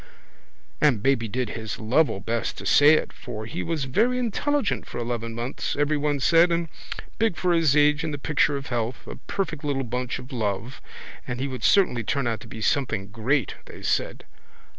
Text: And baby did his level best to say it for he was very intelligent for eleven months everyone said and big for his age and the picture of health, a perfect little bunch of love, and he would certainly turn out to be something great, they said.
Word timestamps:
And 0.81 1.03
baby 1.03 1.27
did 1.27 1.49
his 1.51 1.77
level 1.77 2.19
best 2.19 2.57
to 2.57 2.65
say 2.65 2.95
it 2.95 3.13
for 3.13 3.45
he 3.45 3.61
was 3.61 3.83
very 3.83 4.17
intelligent 4.17 4.87
for 4.87 4.97
eleven 4.97 5.35
months 5.35 5.75
everyone 5.75 6.19
said 6.19 6.51
and 6.51 6.69
big 7.19 7.37
for 7.37 7.53
his 7.53 7.75
age 7.75 8.03
and 8.03 8.11
the 8.11 8.17
picture 8.17 8.57
of 8.57 8.65
health, 8.69 9.05
a 9.05 9.17
perfect 9.27 9.63
little 9.63 9.83
bunch 9.83 10.17
of 10.17 10.31
love, 10.33 10.81
and 11.27 11.39
he 11.39 11.47
would 11.47 11.63
certainly 11.63 12.03
turn 12.03 12.25
out 12.25 12.39
to 12.39 12.47
be 12.47 12.61
something 12.61 13.09
great, 13.11 13.53
they 13.67 13.83
said. 13.83 14.25